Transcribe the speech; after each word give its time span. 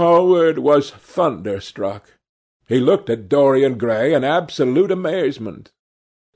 Hallward 0.00 0.60
was 0.60 0.92
thunderstruck. 0.92 2.14
He 2.66 2.80
looked 2.80 3.10
at 3.10 3.28
Dorian 3.28 3.76
Gray 3.76 4.14
in 4.14 4.24
absolute 4.24 4.90
amazement. 4.90 5.72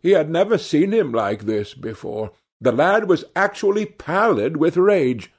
He 0.03 0.11
had 0.11 0.29
never 0.29 0.59
seen 0.59 0.93
him 0.93 1.13
like 1.13 1.45
this 1.45 1.73
before. 1.73 2.33
The 2.61 2.73
lad 2.73 3.09
was 3.09 3.25
actually 3.35 3.87
pallid 3.87 4.59
with 4.59 4.77
rage. 4.77 5.33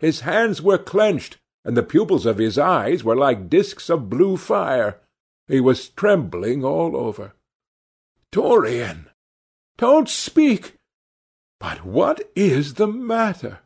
His 0.00 0.22
hands 0.22 0.60
were 0.60 0.76
clenched, 0.76 1.38
and 1.64 1.76
the 1.76 1.84
pupils 1.84 2.26
of 2.26 2.38
his 2.38 2.58
eyes 2.58 3.04
were 3.04 3.14
like 3.14 3.48
disks 3.48 3.88
of 3.88 4.10
blue 4.10 4.36
fire. 4.36 4.98
He 5.46 5.60
was 5.60 5.88
trembling 5.88 6.64
all 6.64 6.96
over. 6.96 7.34
"Dorian! 8.32 9.08
Don't 9.76 10.08
speak! 10.08 10.78
But 11.60 11.84
what 11.84 12.28
is 12.34 12.74
the 12.74 12.88
matter?" 12.88 13.60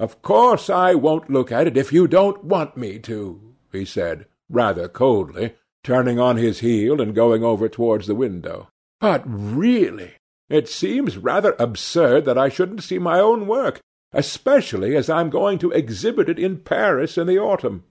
"Of 0.00 0.20
course 0.20 0.68
I 0.68 0.94
won't 0.94 1.30
look 1.30 1.52
at 1.52 1.68
it 1.68 1.76
if 1.76 1.92
you 1.92 2.08
don't 2.08 2.42
want 2.42 2.76
me 2.76 2.98
to," 3.00 3.54
he 3.70 3.84
said, 3.84 4.26
rather 4.48 4.88
coldly, 4.88 5.54
turning 5.84 6.18
on 6.18 6.36
his 6.36 6.58
heel 6.58 7.00
and 7.00 7.14
going 7.14 7.44
over 7.44 7.68
towards 7.68 8.08
the 8.08 8.16
window. 8.16 8.66
"But 8.98 9.22
really, 9.24 10.14
it 10.48 10.68
seems 10.68 11.16
rather 11.16 11.54
absurd 11.60 12.24
that 12.24 12.36
I 12.36 12.48
shouldn't 12.48 12.82
see 12.82 12.98
my 12.98 13.20
own 13.20 13.46
work 13.46 13.80
especially 14.12 14.96
as 14.96 15.08
I'm 15.08 15.30
going 15.30 15.58
to 15.58 15.70
exhibit 15.70 16.28
it 16.28 16.38
in 16.38 16.58
Paris 16.58 17.16
in 17.16 17.26
the 17.26 17.38
autumn. 17.38 17.84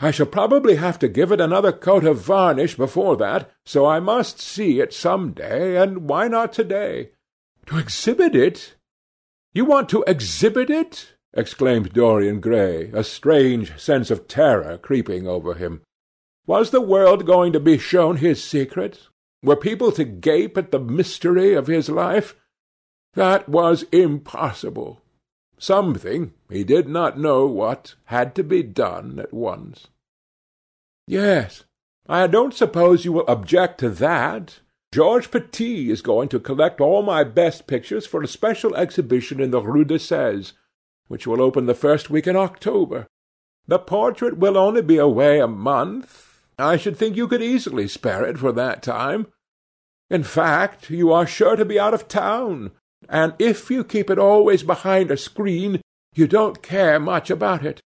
I 0.00 0.10
shall 0.10 0.26
probably 0.26 0.76
have 0.76 0.98
to 1.00 1.08
give 1.08 1.30
it 1.30 1.40
another 1.40 1.72
coat 1.72 2.04
of 2.04 2.18
varnish 2.18 2.76
before 2.76 3.16
that, 3.18 3.50
so 3.64 3.86
I 3.86 4.00
must 4.00 4.40
see 4.40 4.80
it 4.80 4.94
some 4.94 5.32
day, 5.32 5.76
and 5.76 6.08
why 6.08 6.26
not 6.26 6.52
to-day? 6.54 7.10
To 7.66 7.78
exhibit 7.78 8.34
it? 8.34 8.76
You 9.52 9.64
want 9.64 9.88
to 9.90 10.04
exhibit 10.06 10.70
it? 10.70 11.12
Exclaimed 11.32 11.92
Dorian 11.92 12.40
Gray, 12.40 12.90
a 12.92 13.04
strange 13.04 13.78
sense 13.78 14.10
of 14.10 14.26
terror 14.26 14.78
creeping 14.78 15.26
over 15.26 15.54
him. 15.54 15.82
Was 16.46 16.70
the 16.70 16.80
world 16.80 17.26
going 17.26 17.52
to 17.52 17.60
be 17.60 17.78
shown 17.78 18.16
his 18.16 18.42
secret? 18.42 19.08
Were 19.42 19.56
people 19.56 19.92
to 19.92 20.04
gape 20.04 20.58
at 20.58 20.70
the 20.70 20.80
mystery 20.80 21.54
of 21.54 21.66
his 21.66 21.88
life? 21.88 22.34
That 23.14 23.48
was 23.48 23.84
impossible. 23.92 25.00
Something, 25.58 26.32
he 26.48 26.64
did 26.64 26.88
not 26.88 27.18
know 27.18 27.46
what, 27.46 27.94
had 28.04 28.34
to 28.36 28.42
be 28.42 28.62
done 28.62 29.18
at 29.18 29.32
once. 29.32 29.88
Yes, 31.06 31.64
I 32.08 32.26
don't 32.26 32.54
suppose 32.54 33.04
you 33.04 33.12
will 33.12 33.26
object 33.26 33.78
to 33.80 33.90
that. 33.90 34.60
Georges 34.92 35.28
Petit 35.28 35.90
is 35.90 36.02
going 36.02 36.28
to 36.30 36.40
collect 36.40 36.80
all 36.80 37.02
my 37.02 37.22
best 37.22 37.66
pictures 37.66 38.06
for 38.06 38.22
a 38.22 38.28
special 38.28 38.74
exhibition 38.74 39.40
in 39.40 39.50
the 39.50 39.62
Rue 39.62 39.84
de 39.84 39.94
Sèze, 39.94 40.52
which 41.10 41.26
will 41.26 41.42
open 41.42 41.66
the 41.66 41.74
first 41.74 42.08
week 42.08 42.26
in 42.26 42.36
October. 42.36 43.06
The 43.66 43.80
portrait 43.80 44.38
will 44.38 44.56
only 44.56 44.82
be 44.82 44.96
away 44.96 45.40
a 45.40 45.48
month. 45.48 46.40
I 46.58 46.76
should 46.76 46.96
think 46.96 47.16
you 47.16 47.26
could 47.26 47.42
easily 47.42 47.88
spare 47.88 48.24
it 48.24 48.38
for 48.38 48.52
that 48.52 48.82
time. 48.82 49.26
In 50.08 50.22
fact, 50.22 50.88
you 50.88 51.12
are 51.12 51.26
sure 51.26 51.56
to 51.56 51.64
be 51.64 51.78
out 51.78 51.94
of 51.94 52.08
town 52.08 52.70
and 53.08 53.34
if 53.38 53.70
you 53.70 53.82
keep 53.82 54.10
it 54.10 54.18
always 54.18 54.62
behind 54.62 55.10
a 55.10 55.16
screen, 55.16 55.80
you 56.14 56.26
don't 56.26 56.62
care 56.62 57.00
much 57.00 57.30
about 57.30 57.64
it. 57.64 57.80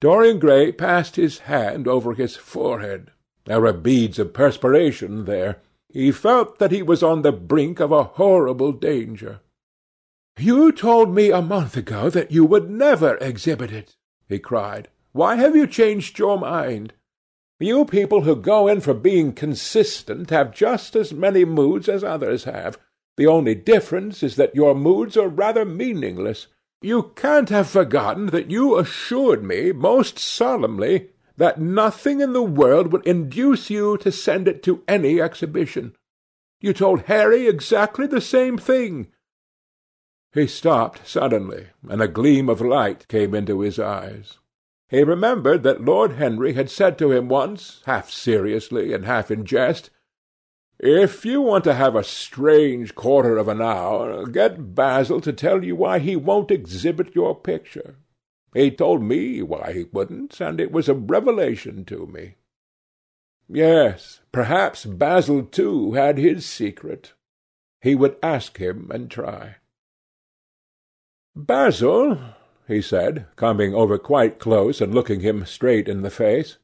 Dorian 0.00 0.38
Gray 0.38 0.72
passed 0.72 1.16
his 1.16 1.40
hand 1.40 1.86
over 1.86 2.14
his 2.14 2.36
forehead. 2.36 3.10
There 3.44 3.60
were 3.60 3.72
beads 3.72 4.18
of 4.18 4.34
perspiration 4.34 5.24
there. 5.24 5.58
He 5.88 6.12
felt 6.12 6.58
that 6.58 6.72
he 6.72 6.82
was 6.82 7.02
on 7.02 7.22
the 7.22 7.32
brink 7.32 7.80
of 7.80 7.92
a 7.92 8.04
horrible 8.04 8.72
danger. 8.72 9.40
"You 10.38 10.72
told 10.72 11.14
me 11.14 11.30
a 11.30 11.42
month 11.42 11.76
ago 11.76 12.08
that 12.08 12.30
you 12.30 12.46
would 12.46 12.70
never 12.70 13.16
exhibit 13.18 13.70
it," 13.70 13.96
he 14.28 14.38
cried. 14.38 14.88
"Why 15.12 15.36
have 15.36 15.54
you 15.54 15.66
changed 15.66 16.18
your 16.18 16.38
mind? 16.38 16.94
You 17.60 17.84
people 17.84 18.22
who 18.22 18.34
go 18.34 18.66
in 18.66 18.80
for 18.80 18.94
being 18.94 19.34
consistent 19.34 20.30
have 20.30 20.54
just 20.54 20.96
as 20.96 21.12
many 21.12 21.44
moods 21.44 21.88
as 21.88 22.02
others 22.02 22.44
have. 22.44 22.78
The 23.16 23.26
only 23.26 23.54
difference 23.54 24.22
is 24.22 24.36
that 24.36 24.54
your 24.54 24.74
moods 24.74 25.16
are 25.18 25.28
rather 25.28 25.64
meaningless. 25.64 26.46
You 26.80 27.12
can't 27.14 27.50
have 27.50 27.68
forgotten 27.68 28.26
that 28.28 28.50
you 28.50 28.78
assured 28.78 29.44
me 29.44 29.70
most 29.70 30.18
solemnly 30.18 31.10
that 31.36 31.60
nothing 31.60 32.20
in 32.20 32.32
the 32.32 32.42
world 32.42 32.90
would 32.90 33.06
induce 33.06 33.70
you 33.70 33.96
to 33.98 34.10
send 34.10 34.48
it 34.48 34.62
to 34.64 34.82
any 34.88 35.20
exhibition. 35.20 35.94
You 36.60 36.72
told 36.72 37.02
Harry 37.02 37.46
exactly 37.46 38.06
the 38.06 38.20
same 38.20 38.56
thing. 38.58 39.08
He 40.32 40.46
stopped 40.46 41.06
suddenly, 41.06 41.68
and 41.88 42.00
a 42.00 42.08
gleam 42.08 42.48
of 42.48 42.60
light 42.60 43.06
came 43.08 43.34
into 43.34 43.60
his 43.60 43.78
eyes. 43.78 44.38
He 44.88 45.04
remembered 45.04 45.62
that 45.62 45.84
Lord 45.84 46.12
Henry 46.12 46.54
had 46.54 46.70
said 46.70 46.98
to 46.98 47.12
him 47.12 47.28
once, 47.28 47.82
half 47.86 48.10
seriously 48.10 48.92
and 48.92 49.04
half 49.04 49.30
in 49.30 49.44
jest, 49.44 49.90
if 50.78 51.24
you 51.24 51.40
want 51.40 51.64
to 51.64 51.74
have 51.74 51.94
a 51.94 52.02
strange 52.02 52.94
quarter 52.94 53.36
of 53.38 53.46
an 53.46 53.62
hour, 53.62 54.26
get 54.26 54.74
Basil 54.74 55.20
to 55.20 55.32
tell 55.32 55.62
you 55.62 55.76
why 55.76 56.00
he 56.00 56.16
won't 56.16 56.50
exhibit 56.50 57.14
your 57.14 57.38
picture. 57.38 57.96
He 58.52 58.70
told 58.70 59.02
me 59.02 59.42
why 59.42 59.72
he 59.72 59.84
wouldn't, 59.84 60.40
and 60.40 60.60
it 60.60 60.72
was 60.72 60.88
a 60.88 60.94
revelation 60.94 61.84
to 61.86 62.06
me. 62.06 62.34
Yes, 63.48 64.20
perhaps 64.32 64.84
Basil 64.84 65.44
too 65.44 65.92
had 65.92 66.18
his 66.18 66.44
secret. 66.44 67.12
He 67.80 67.94
would 67.94 68.16
ask 68.22 68.58
him 68.58 68.90
and 68.92 69.10
try. 69.10 69.56
Basil, 71.34 72.18
he 72.68 72.82
said, 72.82 73.26
coming 73.36 73.74
over 73.74 73.96
quite 73.98 74.38
close 74.38 74.80
and 74.80 74.94
looking 74.94 75.20
him 75.20 75.46
straight 75.46 75.88
in 75.88 76.02
the 76.02 76.10
face, 76.10 76.58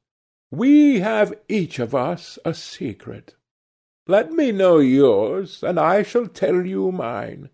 we 0.51 1.01
have 1.01 1.35
each 1.49 1.79
of 1.79 1.95
us 1.95 2.39
a 2.45 2.55
secret. 2.55 3.35
Let 4.07 4.33
me 4.33 4.53
know 4.53 4.79
yours, 4.79 5.63
and 5.63 5.79
I 5.79 6.03
shall 6.03 6.27
tell 6.27 6.65
you 6.65 6.93
mine. 6.93 7.51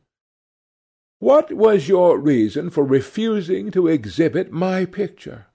What 1.19 1.53
was 1.53 1.89
your 1.89 2.19
reason 2.19 2.71
for 2.71 2.85
refusing 2.85 3.71
to 3.73 3.89
exhibit 3.89 4.53
my 4.53 4.85
picture? 4.85 5.47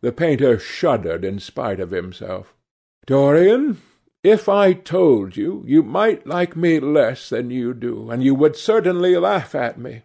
The 0.00 0.12
painter 0.12 0.58
shuddered 0.58 1.24
in 1.24 1.38
spite 1.38 1.80
of 1.80 1.90
himself. 1.90 2.54
Dorian, 3.06 3.80
if 4.22 4.48
I 4.48 4.72
told 4.72 5.36
you, 5.36 5.64
you 5.66 5.82
might 5.82 6.26
like 6.26 6.56
me 6.56 6.80
less 6.80 7.28
than 7.28 7.50
you 7.50 7.72
do, 7.72 8.10
and 8.10 8.22
you 8.22 8.34
would 8.34 8.56
certainly 8.56 9.16
laugh 9.16 9.54
at 9.54 9.78
me. 9.78 10.02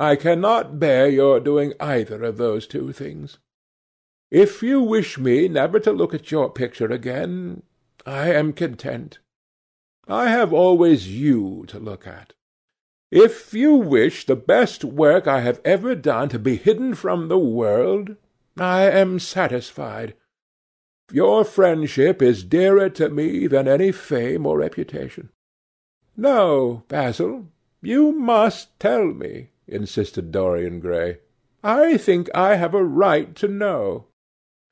I 0.00 0.14
cannot 0.14 0.78
bear 0.78 1.08
your 1.08 1.40
doing 1.40 1.74
either 1.80 2.22
of 2.22 2.36
those 2.36 2.68
two 2.68 2.92
things. 2.92 3.38
If 4.30 4.62
you 4.62 4.80
wish 4.80 5.18
me 5.18 5.48
never 5.48 5.80
to 5.80 5.90
look 5.90 6.14
at 6.14 6.30
your 6.30 6.50
picture 6.50 6.86
again, 6.86 7.64
I 8.06 8.32
am 8.32 8.52
content. 8.52 9.18
I 10.06 10.28
have 10.28 10.52
always 10.52 11.08
you 11.08 11.64
to 11.66 11.80
look 11.80 12.06
at. 12.06 12.34
If 13.10 13.52
you 13.52 13.74
wish 13.74 14.24
the 14.24 14.36
best 14.36 14.84
work 14.84 15.26
I 15.26 15.40
have 15.40 15.60
ever 15.64 15.96
done 15.96 16.28
to 16.28 16.38
be 16.38 16.56
hidden 16.56 16.94
from 16.94 17.26
the 17.26 17.38
world, 17.38 18.14
I 18.56 18.82
am 18.82 19.18
satisfied. 19.18 20.14
Your 21.10 21.44
friendship 21.44 22.22
is 22.22 22.44
dearer 22.44 22.88
to 22.90 23.08
me 23.08 23.48
than 23.48 23.66
any 23.66 23.90
fame 23.90 24.46
or 24.46 24.58
reputation. 24.58 25.30
No, 26.16 26.84
Basil, 26.86 27.46
you 27.82 28.12
must 28.12 28.78
tell 28.78 29.06
me, 29.06 29.48
insisted 29.68 30.32
Dorian 30.32 30.80
Gray. 30.80 31.18
I 31.62 31.96
think 31.96 32.28
I 32.34 32.54
have 32.54 32.74
a 32.74 32.84
right 32.84 33.34
to 33.36 33.48
know. 33.48 34.06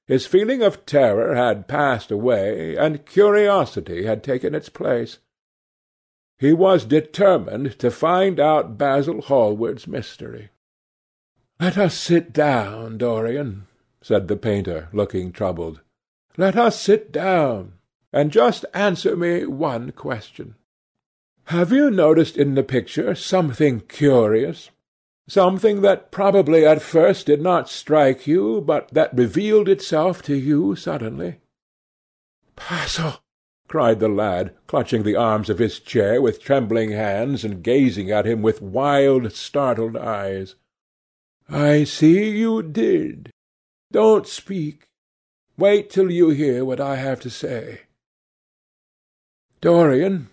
His 0.06 0.26
feeling 0.26 0.62
of 0.62 0.86
terror 0.86 1.34
had 1.34 1.66
passed 1.66 2.10
away, 2.10 2.76
and 2.76 3.04
curiosity 3.04 4.04
had 4.04 4.22
taken 4.22 4.54
its 4.54 4.68
place. 4.68 5.18
He 6.38 6.52
was 6.52 6.84
determined 6.84 7.78
to 7.78 7.90
find 7.90 8.38
out 8.38 8.78
Basil 8.78 9.20
Hallward's 9.22 9.86
mystery. 9.88 10.50
"Let 11.58 11.76
us 11.76 11.94
sit 11.94 12.32
down, 12.32 12.98
Dorian," 12.98 13.66
said 14.00 14.28
the 14.28 14.36
painter, 14.36 14.88
looking 14.92 15.32
troubled. 15.32 15.81
"Let 16.37 16.56
us 16.56 16.81
sit 16.81 17.10
down, 17.10 17.72
and 18.12 18.31
just 18.31 18.64
answer 18.75 19.16
me 19.16 19.46
one 19.46 19.90
question. 19.92 20.54
Have 21.46 21.72
you 21.72 21.90
noticed 21.90 22.37
in 22.37 22.54
the 22.54 22.62
picture 22.62 23.14
something 23.14 23.81
curious? 23.81 24.70
Something 25.28 25.81
that 25.81 26.12
probably 26.12 26.64
at 26.64 26.82
first 26.82 27.26
did 27.26 27.43
not 27.43 27.69
strike 27.69 28.26
you, 28.26 28.61
but 28.61 28.88
that 28.90 29.17
revealed 29.17 29.69
itself 29.69 30.23
to 30.23 30.37
you 30.37 30.76
suddenly?" 30.76 31.40
"Basil!" 32.55 33.20
cried 33.67 33.99
the 33.99 34.08
lad, 34.08 34.55
clutching 34.69 35.02
the 35.02 35.17
arms 35.17 35.50
of 35.50 35.58
his 35.58 35.81
chair 35.81 36.23
with 36.23 36.40
trembling 36.40 36.93
hands, 36.93 37.44
and 37.44 37.64
gazing 37.64 38.11
at 38.11 38.25
him 38.25 38.40
with 38.40 38.62
wild, 38.62 39.32
startled 39.32 39.96
eyes. 39.96 40.55
"I 41.49 41.82
see 41.82 42.31
you 42.31 42.62
did. 42.62 43.31
Don't 43.90 44.26
speak. 44.28 44.88
Wait 45.58 45.90
till 45.90 46.11
you 46.11 46.31
hear 46.31 46.64
what 46.64 46.81
I 46.81 46.96
have 46.96 47.19
to 47.20 47.31
say. 47.31 47.81
Dorian, 49.61 50.28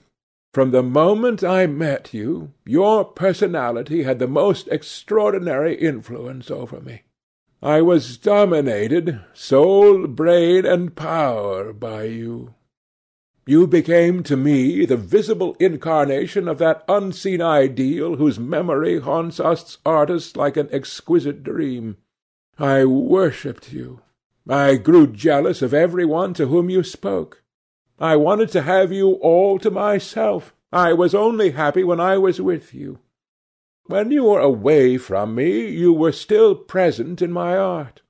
from 0.53 0.69
the 0.69 0.83
moment 0.83 1.43
I 1.43 1.65
met 1.65 2.13
you, 2.13 2.53
your 2.63 3.03
personality 3.03 4.03
had 4.03 4.19
the 4.19 4.27
most 4.27 4.67
extraordinary 4.67 5.75
influence 5.75 6.51
over 6.51 6.79
me. 6.79 7.01
I 7.61 7.81
was 7.81 8.17
dominated, 8.17 9.19
soul, 9.33 10.05
brain, 10.05 10.65
and 10.65 10.95
power, 10.95 11.73
by 11.73 12.03
you. 12.03 12.53
You 13.47 13.67
became 13.67 14.21
to 14.23 14.37
me 14.37 14.85
the 14.85 14.95
visible 14.95 15.55
incarnation 15.59 16.47
of 16.47 16.59
that 16.59 16.83
unseen 16.87 17.41
ideal 17.41 18.17
whose 18.17 18.39
memory 18.39 18.99
haunts 18.99 19.39
us 19.39 19.79
artists 19.85 20.35
like 20.35 20.55
an 20.55 20.69
exquisite 20.71 21.43
dream. 21.43 21.97
I 22.59 22.85
worshipped 22.85 23.73
you. 23.73 24.01
I 24.47 24.75
grew 24.75 25.07
jealous 25.07 25.61
of 25.61 25.73
every 25.73 26.05
one 26.05 26.33
to 26.35 26.47
whom 26.47 26.69
you 26.69 26.83
spoke. 26.83 27.42
I 28.03 28.17
wanted 28.17 28.49
to 28.49 28.63
have 28.63 28.91
you 28.91 29.13
all 29.21 29.57
to 29.59 29.71
myself. 29.71 30.53
I 30.73 30.91
was 30.91 31.15
only 31.15 31.51
happy 31.51 31.85
when 31.85 32.01
I 32.01 32.17
was 32.17 32.41
with 32.41 32.73
you. 32.73 32.99
When 33.85 34.11
you 34.11 34.25
were 34.25 34.41
away 34.41 34.97
from 34.97 35.35
me, 35.35 35.69
you 35.69 35.93
were 35.93 36.11
still 36.11 36.53
present 36.53 37.21
in 37.21 37.31
my 37.31 37.55
art. 37.55 38.01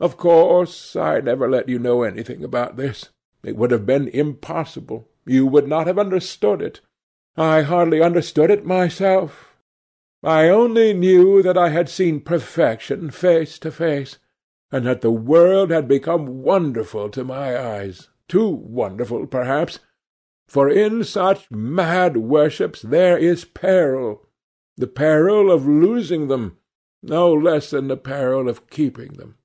Of 0.00 0.16
course, 0.16 0.96
I 0.96 1.20
never 1.20 1.46
let 1.46 1.68
you 1.68 1.78
know 1.78 2.04
anything 2.04 2.42
about 2.42 2.78
this. 2.78 3.10
It 3.44 3.54
would 3.54 3.70
have 3.70 3.84
been 3.84 4.08
impossible. 4.08 5.10
You 5.26 5.46
would 5.46 5.68
not 5.68 5.86
have 5.86 5.98
understood 5.98 6.62
it. 6.62 6.80
I 7.36 7.60
hardly 7.60 8.00
understood 8.00 8.50
it 8.50 8.64
myself. 8.64 9.58
I 10.22 10.48
only 10.48 10.94
knew 10.94 11.42
that 11.42 11.58
I 11.58 11.68
had 11.68 11.90
seen 11.90 12.22
perfection 12.22 13.10
face 13.10 13.58
to 13.58 13.70
face, 13.70 14.16
and 14.70 14.86
that 14.86 15.02
the 15.02 15.10
world 15.10 15.70
had 15.70 15.86
become 15.86 16.42
wonderful 16.42 17.10
to 17.10 17.24
my 17.24 17.62
eyes, 17.62 18.08
too 18.28 18.48
wonderful, 18.48 19.26
perhaps, 19.26 19.78
for 20.48 20.68
in 20.68 21.04
such 21.04 21.50
mad 21.50 22.16
worships 22.16 22.82
there 22.82 23.16
is 23.16 23.44
peril 23.44 24.26
the 24.76 24.86
peril 24.86 25.50
of 25.50 25.66
losing 25.66 26.28
them, 26.28 26.56
no 27.02 27.32
less 27.32 27.70
than 27.70 27.88
the 27.88 27.96
peril 27.96 28.48
of 28.48 28.68
keeping 28.68 29.12
them. 29.12 29.36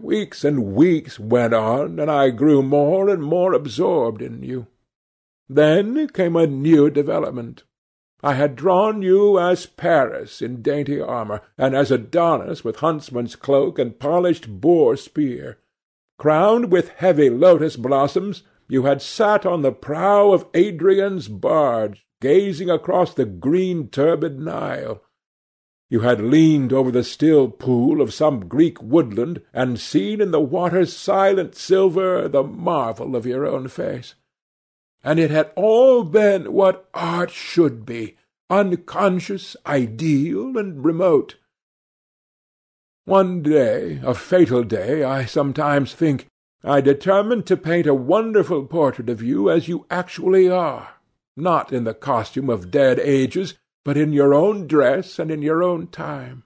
Weeks 0.00 0.44
and 0.44 0.74
weeks 0.74 1.18
went 1.18 1.54
on, 1.54 1.98
and 1.98 2.10
I 2.10 2.30
grew 2.30 2.62
more 2.62 3.08
and 3.08 3.22
more 3.22 3.54
absorbed 3.54 4.20
in 4.20 4.42
you. 4.42 4.66
Then 5.48 6.08
came 6.08 6.36
a 6.36 6.46
new 6.46 6.90
development. 6.90 7.62
I 8.22 8.34
had 8.34 8.56
drawn 8.56 9.00
you 9.00 9.38
as 9.38 9.64
Paris 9.64 10.42
in 10.42 10.60
dainty 10.60 11.00
armour, 11.00 11.42
and 11.56 11.74
as 11.76 11.90
Adonis 11.90 12.64
with 12.64 12.76
huntsman's 12.76 13.36
cloak 13.36 13.78
and 13.78 13.98
polished 13.98 14.60
boar 14.60 14.96
spear. 14.96 15.58
Crowned 16.18 16.72
with 16.72 16.88
heavy 16.90 17.28
lotus 17.28 17.76
blossoms, 17.76 18.42
you 18.68 18.84
had 18.84 19.02
sat 19.02 19.44
on 19.44 19.62
the 19.62 19.72
prow 19.72 20.32
of 20.32 20.46
Adrian's 20.54 21.28
barge, 21.28 22.06
gazing 22.20 22.70
across 22.70 23.14
the 23.14 23.26
green 23.26 23.88
turbid 23.88 24.40
Nile. 24.40 25.02
You 25.88 26.00
had 26.00 26.20
leaned 26.20 26.72
over 26.72 26.90
the 26.90 27.04
still 27.04 27.48
pool 27.48 28.00
of 28.00 28.12
some 28.12 28.48
Greek 28.48 28.82
woodland, 28.82 29.42
and 29.52 29.78
seen 29.78 30.20
in 30.20 30.32
the 30.32 30.40
water's 30.40 30.96
silent 30.96 31.54
silver 31.54 32.28
the 32.28 32.42
marvel 32.42 33.14
of 33.14 33.26
your 33.26 33.46
own 33.46 33.68
face. 33.68 34.14
And 35.04 35.20
it 35.20 35.30
had 35.30 35.52
all 35.54 36.02
been 36.02 36.52
what 36.52 36.88
art 36.92 37.30
should 37.30 37.86
be, 37.86 38.16
unconscious, 38.50 39.56
ideal, 39.64 40.58
and 40.58 40.84
remote. 40.84 41.36
One 43.06 43.40
day, 43.40 44.00
a 44.04 44.14
fatal 44.14 44.64
day, 44.64 45.04
I 45.04 45.26
sometimes 45.26 45.94
think, 45.94 46.26
I 46.64 46.80
determined 46.80 47.46
to 47.46 47.56
paint 47.56 47.86
a 47.86 47.94
wonderful 47.94 48.64
portrait 48.64 49.08
of 49.08 49.22
you 49.22 49.48
as 49.48 49.68
you 49.68 49.86
actually 49.88 50.50
are 50.50 50.96
not 51.36 51.72
in 51.72 51.84
the 51.84 51.94
costume 51.94 52.50
of 52.50 52.72
dead 52.72 52.98
ages, 52.98 53.54
but 53.84 53.96
in 53.96 54.12
your 54.12 54.34
own 54.34 54.66
dress 54.66 55.20
and 55.20 55.30
in 55.30 55.40
your 55.40 55.62
own 55.62 55.86
time. 55.86 56.42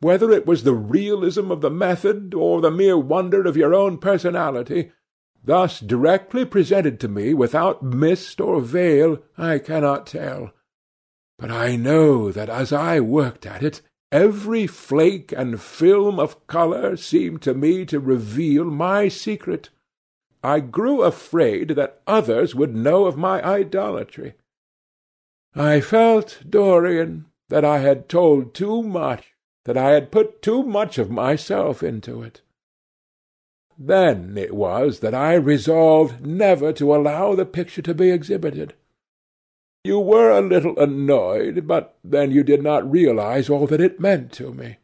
Whether 0.00 0.30
it 0.30 0.46
was 0.46 0.64
the 0.64 0.74
realism 0.74 1.50
of 1.50 1.62
the 1.62 1.70
method, 1.70 2.34
or 2.34 2.60
the 2.60 2.70
mere 2.70 2.98
wonder 2.98 3.46
of 3.46 3.56
your 3.56 3.74
own 3.74 3.96
personality, 3.96 4.92
thus 5.42 5.80
directly 5.80 6.44
presented 6.44 7.00
to 7.00 7.08
me 7.08 7.32
without 7.32 7.82
mist 7.82 8.42
or 8.42 8.60
veil, 8.60 9.22
I 9.38 9.58
cannot 9.58 10.06
tell. 10.06 10.52
But 11.38 11.50
I 11.50 11.76
know 11.76 12.30
that 12.30 12.50
as 12.50 12.74
I 12.74 13.00
worked 13.00 13.46
at 13.46 13.62
it, 13.62 13.80
every 14.16 14.66
flake 14.66 15.30
and 15.30 15.60
film 15.60 16.18
of 16.18 16.46
colour 16.46 16.96
seemed 16.96 17.42
to 17.42 17.52
me 17.52 17.84
to 17.84 18.00
reveal 18.00 18.64
my 18.64 19.08
secret, 19.08 19.68
I 20.42 20.60
grew 20.60 21.02
afraid 21.02 21.70
that 21.70 22.00
others 22.06 22.54
would 22.54 22.74
know 22.74 23.04
of 23.04 23.18
my 23.18 23.44
idolatry. 23.44 24.32
I 25.54 25.82
felt, 25.82 26.40
Dorian, 26.48 27.26
that 27.50 27.64
I 27.64 27.80
had 27.80 28.08
told 28.08 28.54
too 28.54 28.82
much, 28.82 29.34
that 29.66 29.76
I 29.76 29.90
had 29.90 30.10
put 30.10 30.40
too 30.40 30.62
much 30.62 30.96
of 30.96 31.10
myself 31.10 31.82
into 31.82 32.22
it. 32.22 32.40
Then 33.78 34.38
it 34.38 34.54
was 34.54 35.00
that 35.00 35.14
I 35.14 35.34
resolved 35.34 36.24
never 36.24 36.72
to 36.72 36.94
allow 36.94 37.34
the 37.34 37.44
picture 37.44 37.82
to 37.82 37.94
be 37.94 38.10
exhibited. 38.10 38.72
You 39.86 40.00
were 40.00 40.30
a 40.30 40.40
little 40.40 40.78
annoyed, 40.78 41.66
but 41.66 41.96
then 42.04 42.30
you 42.30 42.42
did 42.42 42.62
not 42.62 42.90
realize 42.90 43.48
all 43.48 43.66
that 43.68 43.80
it 43.80 44.00
meant 44.00 44.32
to 44.32 44.52
me. 44.52 44.76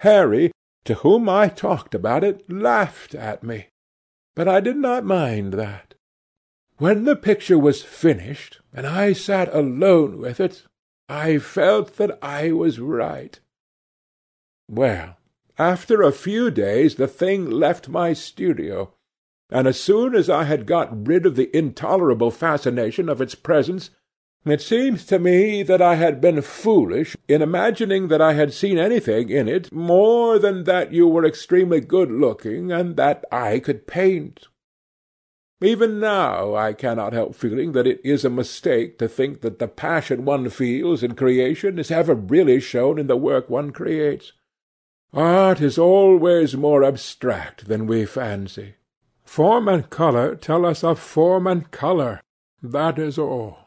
Harry, 0.00 0.50
to 0.84 0.94
whom 0.94 1.28
I 1.28 1.48
talked 1.48 1.94
about 1.94 2.24
it, 2.24 2.50
laughed 2.50 3.14
at 3.14 3.42
me 3.42 3.66
but 4.40 4.48
I 4.48 4.60
did 4.60 4.76
not 4.76 5.04
mind 5.04 5.54
that. 5.54 5.94
When 6.78 7.04
the 7.04 7.16
picture 7.16 7.58
was 7.58 7.82
finished, 7.82 8.60
and 8.72 8.86
I 8.86 9.12
sat 9.12 9.54
alone 9.54 10.18
with 10.18 10.40
it, 10.40 10.62
I 11.10 11.38
felt 11.38 11.96
that 11.96 12.18
I 12.22 12.52
was 12.52 12.80
right. 12.80 13.38
Well, 14.66 15.18
after 15.58 16.00
a 16.00 16.12
few 16.12 16.50
days 16.50 16.94
the 16.94 17.06
thing 17.06 17.50
left 17.50 17.90
my 17.90 18.14
studio, 18.14 18.94
and 19.50 19.66
as 19.66 19.78
soon 19.78 20.14
as 20.14 20.30
I 20.30 20.44
had 20.44 20.64
got 20.64 21.06
rid 21.06 21.26
of 21.26 21.36
the 21.36 21.54
intolerable 21.54 22.30
fascination 22.30 23.10
of 23.10 23.20
its 23.20 23.34
presence, 23.34 23.90
it 24.44 24.62
seemed 24.62 25.00
to 25.00 25.18
me 25.18 25.62
that 25.62 25.82
I 25.82 25.96
had 25.96 26.20
been 26.20 26.40
foolish 26.40 27.16
in 27.28 27.42
imagining 27.42 28.08
that 28.08 28.22
I 28.22 28.32
had 28.32 28.54
seen 28.54 28.78
anything 28.78 29.28
in 29.28 29.48
it 29.48 29.70
more 29.70 30.38
than 30.38 30.64
that 30.64 30.92
you 30.92 31.06
were 31.06 31.26
extremely 31.26 31.80
good-looking 31.80 32.72
and 32.72 32.96
that 32.96 33.24
I 33.30 33.58
could 33.58 33.86
paint. 33.86 34.46
Even 35.62 36.00
now 36.00 36.54
I 36.54 36.72
cannot 36.72 37.12
help 37.12 37.34
feeling 37.34 37.72
that 37.72 37.86
it 37.86 38.00
is 38.02 38.24
a 38.24 38.30
mistake 38.30 38.98
to 38.98 39.08
think 39.08 39.42
that 39.42 39.58
the 39.58 39.68
passion 39.68 40.24
one 40.24 40.48
feels 40.48 41.02
in 41.02 41.14
creation 41.14 41.78
is 41.78 41.90
ever 41.90 42.14
really 42.14 42.60
shown 42.60 42.98
in 42.98 43.08
the 43.08 43.16
work 43.16 43.50
one 43.50 43.70
creates. 43.70 44.32
Art 45.12 45.60
is 45.60 45.76
always 45.76 46.56
more 46.56 46.82
abstract 46.82 47.66
than 47.66 47.86
we 47.86 48.06
fancy. 48.06 48.76
Form 49.24 49.68
and 49.68 49.90
colour 49.90 50.34
tell 50.34 50.64
us 50.64 50.82
of 50.82 50.98
form 50.98 51.46
and 51.46 51.70
colour, 51.70 52.22
that 52.62 52.98
is 52.98 53.18
all. 53.18 53.58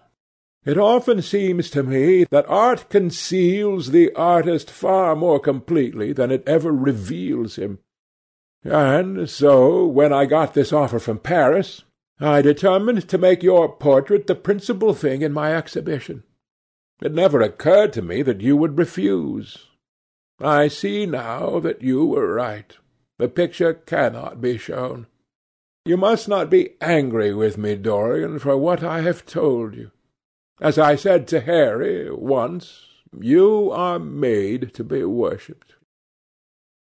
It 0.65 0.77
often 0.77 1.22
seems 1.22 1.70
to 1.72 1.84
me 1.84 2.25
that 2.32 2.48
art 2.48 2.89
conceals 2.89 3.91
the 3.91 4.13
artist 4.13 4.72
far 4.72 5.15
more 5.15 5.39
completely 5.39 6.13
than 6.13 6.32
it 6.32 6.48
ever 6.48 6.72
reveals 6.72 7.58
him. 7.58 7.79
And 8.63 9.29
so, 9.29 9.86
when 9.86 10.13
I 10.13 10.25
got 10.25 10.53
this 10.53 10.72
offer 10.72 11.00
from 11.00 11.20
Paris, 11.20 11.84
I 12.20 12.41
determined 12.41 13.10
to 13.10 13.17
make 13.17 13.43
your 13.43 13.75
portrait 13.75 14.27
the 14.27 14.36
principal 14.36 14.93
thing 14.93 15.22
in 15.22 15.34
my 15.34 15.53
exhibition. 15.53 16.24
It 17.01 17.13
never 17.13 17.41
occurred 17.41 17.91
to 17.93 18.01
me 18.01 18.22
that 18.22 18.39
you 18.39 18.55
would 18.55 18.77
refuse. 18.77 19.67
I 20.39 20.70
see 20.70 21.05
now 21.05 21.60
that 21.60 21.82
you 21.82 22.05
were 22.05 22.34
right. 22.34 22.74
The 23.20 23.27
picture 23.27 23.74
cannot 23.74 24.39
be 24.39 24.58
shown. 24.58 25.08
You 25.84 25.98
must 25.98 26.29
not 26.29 26.50
be 26.50 26.75
angry 26.79 27.34
with 27.34 27.58
me, 27.58 27.75
Dorian, 27.75 28.39
for 28.39 28.55
what 28.55 28.82
I 28.82 29.01
have 29.01 29.25
told 29.25 29.75
you. 29.75 29.91
As 30.62 30.77
I 30.77 30.95
said 30.95 31.27
to 31.29 31.41
Harry 31.41 32.12
once, 32.12 32.86
you 33.19 33.72
are 33.72 34.00
made 34.00 34.74
to 34.75 34.83
be 34.83 35.03
worshipped. 35.03 35.75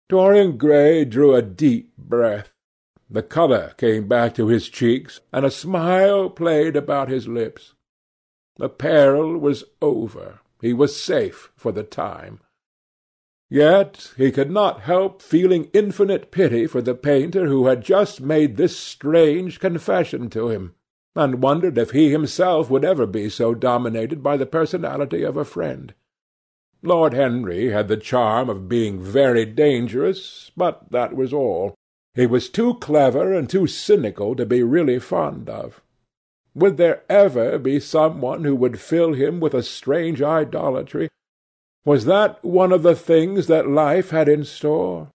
Dorian 0.08 0.56
Gray 0.56 1.04
drew 1.04 1.34
a 1.34 1.42
deep 1.42 1.96
breath. 1.96 2.52
The 3.08 3.22
colour 3.22 3.74
came 3.76 4.08
back 4.08 4.34
to 4.34 4.48
his 4.48 4.68
cheeks, 4.68 5.20
and 5.32 5.44
a 5.44 5.50
smile 5.50 6.30
played 6.30 6.74
about 6.74 7.08
his 7.08 7.28
lips. 7.28 7.74
The 8.56 8.68
peril 8.68 9.36
was 9.38 9.64
over. 9.80 10.40
He 10.60 10.72
was 10.72 11.00
safe 11.00 11.50
for 11.56 11.72
the 11.72 11.82
time. 11.82 12.40
Yet 13.48 14.12
he 14.16 14.30
could 14.30 14.50
not 14.50 14.82
help 14.82 15.22
feeling 15.22 15.70
infinite 15.72 16.30
pity 16.30 16.66
for 16.66 16.80
the 16.80 16.94
painter 16.94 17.46
who 17.46 17.66
had 17.66 17.82
just 17.82 18.20
made 18.20 18.56
this 18.56 18.76
strange 18.76 19.58
confession 19.58 20.30
to 20.30 20.48
him 20.50 20.74
and 21.16 21.42
wondered 21.42 21.76
if 21.76 21.90
he 21.90 22.10
himself 22.10 22.70
would 22.70 22.84
ever 22.84 23.06
be 23.06 23.28
so 23.28 23.54
dominated 23.54 24.22
by 24.22 24.36
the 24.36 24.46
personality 24.46 25.22
of 25.22 25.36
a 25.36 25.44
friend. 25.44 25.94
Lord 26.82 27.12
Henry 27.12 27.70
had 27.70 27.88
the 27.88 27.96
charm 27.96 28.48
of 28.48 28.68
being 28.68 29.00
very 29.00 29.44
dangerous, 29.44 30.50
but 30.56 30.90
that 30.90 31.14
was 31.14 31.32
all. 31.32 31.74
He 32.14 32.26
was 32.26 32.48
too 32.48 32.74
clever 32.74 33.34
and 33.34 33.48
too 33.48 33.66
cynical 33.66 34.34
to 34.36 34.46
be 34.46 34.62
really 34.62 34.98
fond 34.98 35.50
of. 35.50 35.82
Would 36.54 36.78
there 36.78 37.02
ever 37.08 37.58
be 37.58 37.78
some 37.80 38.20
one 38.20 38.44
who 38.44 38.56
would 38.56 38.80
fill 38.80 39.12
him 39.12 39.40
with 39.40 39.54
a 39.54 39.62
strange 39.62 40.22
idolatry? 40.22 41.08
Was 41.84 42.04
that 42.06 42.42
one 42.44 42.72
of 42.72 42.82
the 42.82 42.96
things 42.96 43.46
that 43.46 43.68
life 43.68 44.10
had 44.10 44.28
in 44.28 44.44
store? 44.44 45.08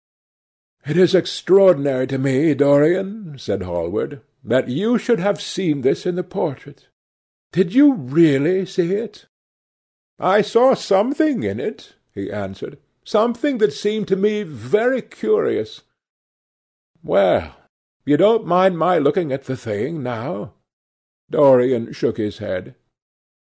"It 0.88 0.98
is 0.98 1.16
extraordinary 1.16 2.08
to 2.08 2.18
me, 2.18 2.54
Dorian," 2.54 3.38
said 3.38 3.64
Hallward, 3.64 4.22
"that 4.48 4.70
you 4.70 4.98
should 5.00 5.20
have 5.20 5.42
seen 5.42 5.82
this 5.82 6.06
in 6.06 6.14
the 6.16 6.24
portrait. 6.24 6.88
Did 7.52 7.74
you 7.74 7.94
really 7.94 8.66
see 8.66 8.94
it?" 8.94 9.26
"I 10.20 10.42
saw 10.42 10.76
something 10.76 11.42
in 11.42 11.60
it," 11.60 11.96
he 12.14 12.32
answered, 12.32 12.78
"something 13.04 13.58
that 13.58 13.74
seemed 13.74 14.08
to 14.10 14.16
me 14.16 14.44
very 14.44 15.02
curious. 15.02 15.82
Well, 17.04 17.56
you 18.06 18.18
don't 18.18 18.46
mind 18.46 18.78
my 18.78 19.00
looking 19.00 19.32
at 19.32 19.46
the 19.46 19.58
thing 19.58 20.04
now?" 20.04 20.54
Dorian 21.32 21.92
shook 21.92 22.18
his 22.18 22.38
head. 22.38 22.76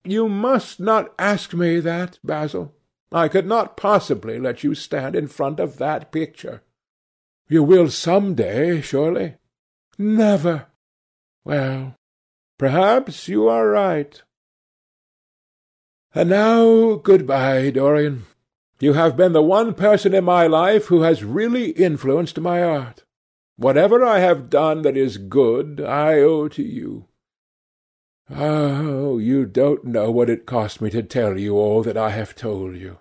"You 0.05 0.29
must 0.29 0.79
not 0.79 1.13
ask 1.19 1.55
me 1.55 1.81
that, 1.81 2.21
Basil. 2.23 2.73
I 3.11 3.27
could 3.27 3.47
not 3.47 3.77
possibly 3.77 4.39
let 4.39 4.63
you 4.63 4.77
stand 4.77 5.17
in 5.17 5.27
front 5.27 5.59
of 5.59 5.79
that 5.79 6.13
picture." 6.13 6.63
"You 7.49 7.65
will 7.65 7.91
some 7.91 8.37
day, 8.37 8.81
surely?" 8.81 9.39
"Never." 9.99 10.67
"Well, 11.45 11.97
perhaps 12.59 13.29
you 13.29 13.49
are 13.49 13.69
right. 13.69 14.23
And 16.15 16.31
now 16.31 16.95
good-bye, 16.95 17.71
Dorian. 17.71 18.25
You 18.81 18.95
have 18.95 19.17
been 19.17 19.33
the 19.33 19.43
one 19.43 19.75
person 19.75 20.15
in 20.15 20.25
my 20.25 20.47
life 20.47 20.87
who 20.87 21.03
has 21.03 21.23
really 21.23 21.71
influenced 21.71 22.41
my 22.41 22.63
art. 22.63 23.05
Whatever 23.57 24.05
I 24.05 24.21
have 24.21 24.49
done 24.49 24.83
that 24.83 24.97
is 24.97 25.19
good 25.19 25.81
I 25.81 26.15
owe 26.21 26.49
to 26.49 26.63
you. 26.63 27.09
Oh, 28.31 29.19
you 29.19 29.45
don't 29.45 29.85
know 29.85 30.11
what 30.11 30.31
it 30.31 30.47
cost 30.47 30.81
me 30.81 30.89
to 30.91 31.03
tell 31.03 31.39
you 31.39 31.57
all 31.57 31.83
that 31.83 31.97
I 31.97 32.11
have 32.11 32.35
told 32.35 32.77
you." 32.77 32.99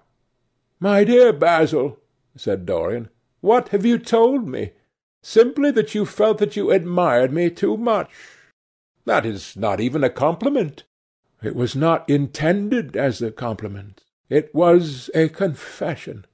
"My 0.79 1.05
dear 1.05 1.31
Basil," 1.31 1.99
said 2.35 2.65
Dorian, 2.65 3.09
"what 3.39 3.69
have 3.69 3.85
you 3.85 3.97
told 3.97 4.47
me? 4.47 4.73
Simply 5.21 5.71
that 5.71 5.95
you 5.95 6.05
felt 6.05 6.39
that 6.39 6.57
you 6.57 6.71
admired 6.71 7.31
me 7.31 7.49
too 7.49 7.77
much. 7.77 8.11
That 9.05 9.25
is 9.25 9.57
not 9.57 9.79
even 9.79 10.03
a 10.03 10.09
compliment. 10.09 10.85
It 11.41 11.55
was 11.55 11.75
not 11.75 12.09
intended 12.09 12.95
as 12.95 13.21
a 13.21 13.31
compliment. 13.31 14.03
It 14.29 14.53
was 14.55 15.09
a 15.13 15.29
confession. 15.29 16.25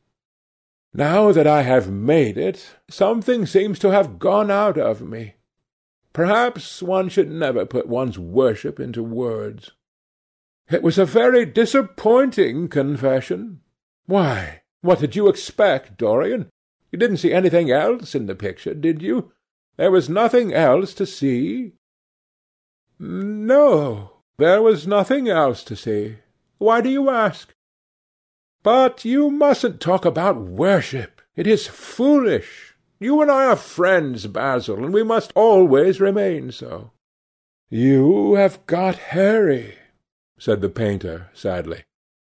Now 0.93 1.31
that 1.31 1.47
I 1.47 1.63
have 1.63 1.91
made 1.91 2.37
it, 2.37 2.75
something 2.89 3.45
seems 3.45 3.79
to 3.79 3.91
have 3.91 4.19
gone 4.19 4.51
out 4.51 4.77
of 4.77 5.01
me. 5.01 5.35
Perhaps 6.13 6.81
one 6.81 7.09
should 7.09 7.29
never 7.29 7.65
put 7.65 7.87
one's 7.87 8.17
worship 8.17 8.79
into 8.79 9.03
words. 9.03 9.71
It 10.69 10.83
was 10.83 10.97
a 10.97 11.05
very 11.05 11.45
disappointing 11.45 12.67
confession. 12.67 13.61
Why, 14.05 14.61
what 14.81 14.99
did 14.99 15.15
you 15.15 15.27
expect, 15.27 15.97
Dorian? 15.97 16.49
You 16.91 16.99
didn't 16.99 17.17
see 17.17 17.33
anything 17.33 17.71
else 17.71 18.15
in 18.15 18.25
the 18.25 18.35
picture, 18.35 18.73
did 18.73 19.01
you? 19.01 19.31
There 19.77 19.91
was 19.91 20.09
nothing 20.09 20.53
else 20.53 20.93
to 20.95 21.05
see? 21.05 21.73
No, 22.99 24.17
there 24.37 24.61
was 24.61 24.85
nothing 24.85 25.29
else 25.29 25.63
to 25.63 25.75
see. 25.75 26.17
Why 26.57 26.81
do 26.81 26.89
you 26.89 27.09
ask? 27.09 27.53
But 28.61 29.05
you 29.05 29.31
mustn't 29.31 29.79
talk 29.79 30.03
about 30.03 30.37
worship. 30.37 31.21
It 31.35 31.47
is 31.47 31.67
foolish. 31.67 32.75
You 32.99 33.21
and 33.21 33.31
I 33.31 33.45
are 33.45 33.55
friends, 33.55 34.27
Basil, 34.27 34.83
and 34.83 34.93
we 34.93 35.03
must 35.03 35.31
always 35.33 36.01
remain 36.01 36.51
so." 36.51 36.91
"You 37.69 38.33
have 38.33 38.65
got 38.65 38.95
Harry," 38.95 39.77
said 40.37 40.59
the 40.59 40.67
painter 40.67 41.29
sadly. 41.33 41.85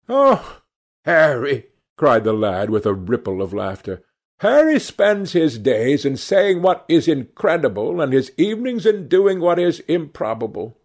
"Oh, 0.09 0.63
Harry!" 1.05 1.71
cried 1.97 2.23
the 2.23 2.33
lad 2.33 2.71
with 2.71 2.87
a 2.87 2.95
ripple 2.95 3.43
of 3.43 3.53
laughter. 3.53 4.05
"Harry 4.41 4.79
spends 4.79 5.33
his 5.33 5.59
days 5.59 6.07
in 6.07 6.17
saying 6.17 6.63
what 6.63 6.87
is 6.89 7.07
incredible, 7.07 8.01
and 8.01 8.11
his 8.11 8.33
evenings 8.39 8.87
in 8.87 9.07
doing 9.07 9.39
what 9.39 9.59
is 9.59 9.81
improbable. 9.81 10.79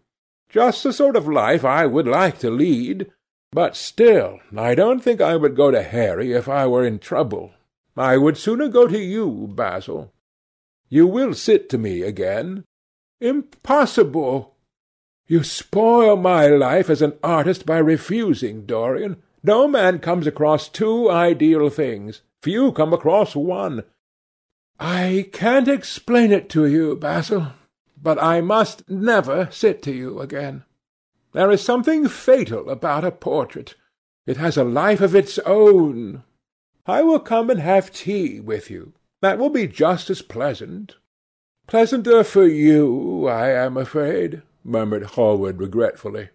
Just 0.50 0.82
the 0.82 0.92
sort 0.92 1.16
of 1.16 1.26
life 1.26 1.64
I 1.64 1.86
would 1.86 2.06
like 2.06 2.38
to 2.40 2.50
lead. 2.50 3.10
But 3.52 3.74
still 3.74 4.40
I 4.54 4.74
don't 4.74 5.00
think 5.00 5.22
I 5.22 5.36
would 5.36 5.56
go 5.56 5.70
to 5.70 5.82
Harry 5.82 6.32
if 6.32 6.50
I 6.50 6.66
were 6.66 6.84
in 6.84 6.98
trouble. 6.98 7.54
I 7.96 8.18
would 8.18 8.36
sooner 8.36 8.68
go 8.68 8.86
to 8.86 8.98
you, 8.98 9.48
Basil. 9.50 10.12
You 10.90 11.06
will 11.06 11.32
sit 11.32 11.70
to 11.70 11.78
me 11.78 12.02
again? 12.02 12.64
Impossible! 13.22 14.54
You 15.26 15.42
spoil 15.42 16.16
my 16.16 16.46
life 16.48 16.90
as 16.90 17.00
an 17.00 17.14
artist 17.22 17.64
by 17.64 17.78
refusing, 17.78 18.66
Dorian. 18.66 19.22
No 19.42 19.66
man 19.66 19.98
comes 20.00 20.26
across 20.26 20.68
two 20.68 21.10
ideal 21.10 21.70
things. 21.70 22.20
Few 22.42 22.72
come 22.72 22.92
across 22.92 23.34
one. 23.34 23.84
I 24.78 25.28
can't 25.32 25.68
explain 25.68 26.32
it 26.32 26.48
to 26.50 26.66
you, 26.66 26.96
Basil, 26.96 27.48
but 28.00 28.22
I 28.22 28.40
must 28.40 28.88
never 28.90 29.48
sit 29.50 29.82
to 29.82 29.92
you 29.92 30.20
again. 30.20 30.64
There 31.32 31.50
is 31.50 31.62
something 31.62 32.08
fatal 32.08 32.70
about 32.70 33.04
a 33.04 33.10
portrait. 33.10 33.74
It 34.26 34.36
has 34.36 34.56
a 34.56 34.64
life 34.64 35.00
of 35.00 35.14
its 35.14 35.38
own, 35.40 36.22
I 36.88 37.02
will 37.02 37.18
come 37.18 37.50
and 37.50 37.58
have 37.58 37.92
tea 37.92 38.38
with 38.38 38.70
you. 38.70 38.92
That 39.20 39.38
will 39.38 39.50
be 39.50 39.66
just 39.66 40.08
as 40.08 40.22
pleasant." 40.22 40.96
"Pleasanter 41.66 42.22
for 42.22 42.46
you, 42.46 43.26
I 43.26 43.50
am 43.50 43.76
afraid," 43.76 44.42
murmured 44.62 45.02
Hallward 45.02 45.58
regretfully. 45.58 46.28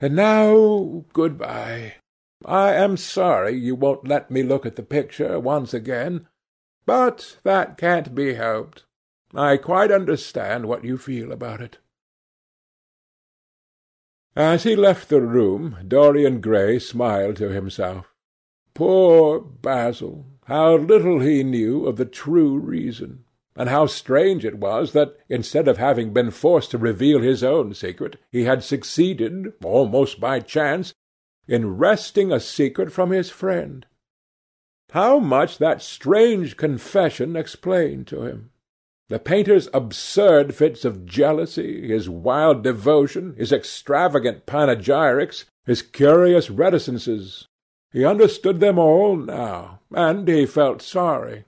"And 0.00 0.16
now 0.16 1.04
good-bye. 1.12 1.96
I 2.44 2.74
am 2.74 2.96
sorry 2.96 3.56
you 3.56 3.74
won't 3.74 4.08
let 4.08 4.30
me 4.30 4.42
look 4.42 4.66
at 4.66 4.76
the 4.76 4.82
picture 4.82 5.38
once 5.38 5.72
again, 5.72 6.26
but 6.84 7.38
that 7.44 7.78
can't 7.78 8.14
be 8.14 8.34
helped. 8.34 8.84
I 9.34 9.56
quite 9.56 9.90
understand 9.90 10.66
what 10.66 10.84
you 10.84 10.98
feel 10.98 11.30
about 11.30 11.60
it." 11.60 11.78
As 14.34 14.64
he 14.64 14.74
left 14.74 15.08
the 15.08 15.20
room, 15.20 15.76
Dorian 15.86 16.40
Gray 16.40 16.78
smiled 16.78 17.36
to 17.36 17.50
himself. 17.50 18.12
Poor 18.74 19.38
Basil! 19.38 20.26
How 20.46 20.76
little 20.76 21.20
he 21.20 21.44
knew 21.44 21.86
of 21.86 21.96
the 21.96 22.04
true 22.04 22.58
reason, 22.58 23.24
and 23.54 23.68
how 23.68 23.86
strange 23.86 24.44
it 24.44 24.58
was 24.58 24.92
that, 24.92 25.16
instead 25.28 25.68
of 25.68 25.76
having 25.76 26.12
been 26.12 26.30
forced 26.30 26.70
to 26.72 26.78
reveal 26.78 27.20
his 27.20 27.44
own 27.44 27.74
secret, 27.74 28.16
he 28.30 28.44
had 28.44 28.64
succeeded, 28.64 29.52
almost 29.62 30.18
by 30.18 30.40
chance, 30.40 30.94
in 31.46 31.76
wresting 31.76 32.32
a 32.32 32.40
secret 32.40 32.92
from 32.92 33.10
his 33.10 33.30
friend. 33.30 33.86
How 34.90 35.18
much 35.18 35.58
that 35.58 35.82
strange 35.82 36.56
confession 36.56 37.36
explained 37.36 38.06
to 38.08 38.22
him! 38.22 38.50
The 39.08 39.18
painter's 39.18 39.68
absurd 39.74 40.54
fits 40.54 40.84
of 40.84 41.04
jealousy, 41.04 41.88
his 41.88 42.08
wild 42.08 42.62
devotion, 42.62 43.34
his 43.36 43.52
extravagant 43.52 44.46
panegyrics, 44.46 45.44
his 45.66 45.82
curious 45.82 46.50
reticences, 46.50 47.46
he 47.92 48.06
understood 48.06 48.58
them 48.60 48.78
all 48.78 49.16
now, 49.16 49.80
and 49.94 50.26
he 50.26 50.46
felt 50.46 50.80
sorry. 50.80 51.44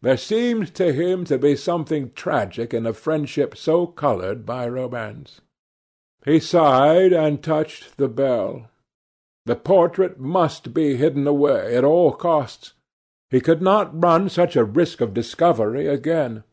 There 0.00 0.16
seemed 0.16 0.74
to 0.76 0.92
him 0.92 1.24
to 1.24 1.36
be 1.36 1.56
something 1.56 2.12
tragic 2.12 2.72
in 2.72 2.86
a 2.86 2.92
friendship 2.92 3.56
so 3.56 3.86
coloured 3.86 4.46
by 4.46 4.68
romance. 4.68 5.40
He 6.24 6.38
sighed 6.38 7.12
and 7.12 7.42
touched 7.42 7.96
the 7.96 8.08
bell. 8.08 8.70
The 9.46 9.56
portrait 9.56 10.18
must 10.18 10.72
be 10.72 10.96
hidden 10.96 11.26
away 11.26 11.76
at 11.76 11.84
all 11.84 12.12
costs. 12.12 12.72
He 13.30 13.40
could 13.40 13.60
not 13.60 14.02
run 14.02 14.28
such 14.28 14.56
a 14.56 14.64
risk 14.64 15.00
of 15.00 15.12
discovery 15.12 15.86
again. 15.86 16.44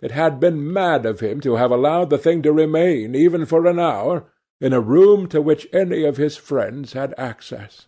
It 0.00 0.12
had 0.12 0.38
been 0.38 0.72
mad 0.72 1.04
of 1.04 1.20
him 1.20 1.40
to 1.40 1.56
have 1.56 1.72
allowed 1.72 2.10
the 2.10 2.18
thing 2.18 2.42
to 2.42 2.52
remain, 2.52 3.14
even 3.14 3.44
for 3.44 3.66
an 3.66 3.80
hour, 3.80 4.32
in 4.60 4.72
a 4.72 4.80
room 4.80 5.26
to 5.28 5.42
which 5.42 5.66
any 5.72 6.04
of 6.04 6.16
his 6.16 6.36
friends 6.36 6.92
had 6.92 7.14
access. 7.18 7.86